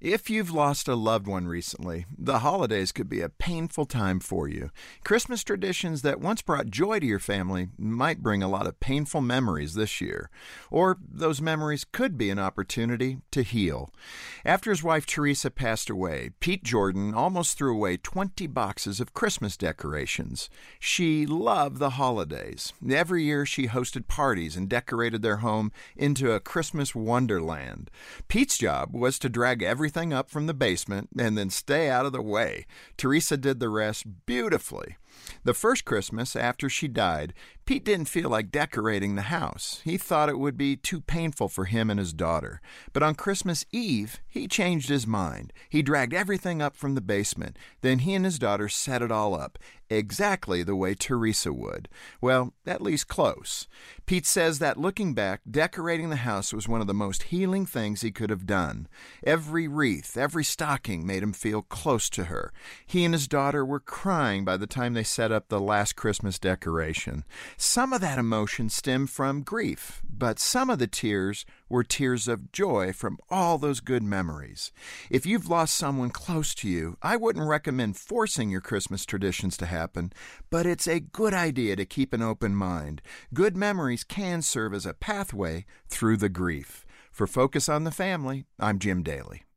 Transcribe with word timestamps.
If 0.00 0.30
you've 0.30 0.52
lost 0.52 0.86
a 0.86 0.94
loved 0.94 1.26
one 1.26 1.48
recently, 1.48 2.06
the 2.16 2.38
holidays 2.38 2.92
could 2.92 3.08
be 3.08 3.20
a 3.20 3.28
painful 3.28 3.84
time 3.84 4.20
for 4.20 4.46
you. 4.46 4.70
Christmas 5.02 5.42
traditions 5.42 6.02
that 6.02 6.20
once 6.20 6.40
brought 6.40 6.68
joy 6.68 7.00
to 7.00 7.06
your 7.06 7.18
family 7.18 7.70
might 7.76 8.22
bring 8.22 8.40
a 8.40 8.48
lot 8.48 8.68
of 8.68 8.78
painful 8.78 9.22
memories 9.22 9.74
this 9.74 10.00
year. 10.00 10.30
Or 10.70 10.98
those 11.04 11.40
memories 11.40 11.84
could 11.84 12.16
be 12.16 12.30
an 12.30 12.38
opportunity 12.38 13.18
to 13.32 13.42
heal. 13.42 13.92
After 14.44 14.70
his 14.70 14.84
wife 14.84 15.04
Teresa 15.04 15.50
passed 15.50 15.90
away, 15.90 16.30
Pete 16.38 16.62
Jordan 16.62 17.12
almost 17.12 17.58
threw 17.58 17.74
away 17.74 17.96
20 17.96 18.46
boxes 18.46 19.00
of 19.00 19.14
Christmas 19.14 19.56
decorations. 19.56 20.48
She 20.78 21.26
loved 21.26 21.78
the 21.80 21.90
holidays. 21.90 22.72
Every 22.88 23.24
year 23.24 23.44
she 23.44 23.66
hosted 23.66 24.06
parties 24.06 24.56
and 24.56 24.68
decorated 24.68 25.22
their 25.22 25.38
home 25.38 25.72
into 25.96 26.30
a 26.30 26.38
Christmas 26.38 26.94
wonderland. 26.94 27.90
Pete's 28.28 28.58
job 28.58 28.94
was 28.94 29.18
to 29.18 29.28
drag 29.28 29.64
every 29.64 29.87
everything 29.88 30.12
up 30.12 30.28
from 30.28 30.46
the 30.46 30.52
basement 30.52 31.08
and 31.18 31.38
then 31.38 31.48
stay 31.48 31.88
out 31.88 32.04
of 32.04 32.12
the 32.12 32.20
way. 32.20 32.66
Teresa 32.98 33.38
did 33.38 33.58
the 33.58 33.70
rest 33.70 34.04
beautifully. 34.26 34.96
The 35.44 35.54
first 35.54 35.86
Christmas 35.86 36.36
after 36.36 36.68
she 36.68 36.88
died, 36.88 37.32
Pete 37.64 37.86
didn't 37.86 38.08
feel 38.08 38.28
like 38.28 38.50
decorating 38.50 39.14
the 39.14 39.22
house. 39.22 39.80
He 39.84 39.96
thought 39.96 40.28
it 40.28 40.38
would 40.38 40.58
be 40.58 40.76
too 40.76 41.00
painful 41.00 41.48
for 41.48 41.64
him 41.64 41.88
and 41.88 41.98
his 41.98 42.12
daughter. 42.12 42.60
But 42.92 43.02
on 43.02 43.14
Christmas 43.14 43.64
Eve, 43.72 44.20
he 44.28 44.46
changed 44.46 44.90
his 44.90 45.06
mind. 45.06 45.54
He 45.70 45.82
dragged 45.82 46.12
everything 46.12 46.60
up 46.60 46.76
from 46.76 46.94
the 46.94 47.00
basement. 47.00 47.58
Then 47.80 48.00
he 48.00 48.14
and 48.14 48.26
his 48.26 48.38
daughter 48.38 48.68
set 48.68 49.02
it 49.02 49.10
all 49.10 49.34
up, 49.34 49.58
exactly 49.88 50.62
the 50.62 50.76
way 50.76 50.94
Teresa 50.94 51.52
would. 51.52 51.88
Well, 52.20 52.52
at 52.66 52.82
least 52.82 53.08
close. 53.08 53.66
Pete 54.08 54.24
says 54.24 54.58
that 54.58 54.78
looking 54.78 55.12
back, 55.12 55.42
decorating 55.50 56.08
the 56.08 56.16
house 56.16 56.50
was 56.50 56.66
one 56.66 56.80
of 56.80 56.86
the 56.86 56.94
most 56.94 57.24
healing 57.24 57.66
things 57.66 58.00
he 58.00 58.10
could 58.10 58.30
have 58.30 58.46
done. 58.46 58.88
Every 59.22 59.68
wreath, 59.68 60.16
every 60.16 60.44
stocking 60.44 61.06
made 61.06 61.22
him 61.22 61.34
feel 61.34 61.60
close 61.60 62.08
to 62.10 62.24
her. 62.24 62.50
He 62.86 63.04
and 63.04 63.12
his 63.12 63.28
daughter 63.28 63.66
were 63.66 63.80
crying 63.80 64.46
by 64.46 64.56
the 64.56 64.66
time 64.66 64.94
they 64.94 65.02
set 65.02 65.30
up 65.30 65.50
the 65.50 65.60
last 65.60 65.94
Christmas 65.94 66.38
decoration. 66.38 67.24
Some 67.58 67.92
of 67.92 68.00
that 68.00 68.18
emotion 68.18 68.70
stemmed 68.70 69.10
from 69.10 69.42
grief, 69.42 70.00
but 70.08 70.38
some 70.38 70.70
of 70.70 70.78
the 70.78 70.86
tears 70.86 71.44
were 71.68 71.84
tears 71.84 72.28
of 72.28 72.52
joy 72.52 72.92
from 72.92 73.18
all 73.30 73.58
those 73.58 73.80
good 73.80 74.02
memories. 74.02 74.72
If 75.10 75.26
you've 75.26 75.48
lost 75.48 75.74
someone 75.74 76.10
close 76.10 76.54
to 76.56 76.68
you, 76.68 76.96
I 77.02 77.16
wouldn't 77.16 77.48
recommend 77.48 77.96
forcing 77.96 78.50
your 78.50 78.60
Christmas 78.60 79.04
traditions 79.04 79.56
to 79.58 79.66
happen, 79.66 80.12
but 80.50 80.66
it's 80.66 80.86
a 80.86 81.00
good 81.00 81.34
idea 81.34 81.76
to 81.76 81.84
keep 81.84 82.12
an 82.12 82.22
open 82.22 82.54
mind. 82.54 83.02
Good 83.34 83.56
memories 83.56 84.04
can 84.04 84.42
serve 84.42 84.74
as 84.74 84.86
a 84.86 84.94
pathway 84.94 85.66
through 85.88 86.18
the 86.18 86.28
grief. 86.28 86.84
For 87.10 87.26
Focus 87.26 87.68
on 87.68 87.84
the 87.84 87.90
Family, 87.90 88.46
I'm 88.60 88.78
Jim 88.78 89.02
Daly. 89.02 89.47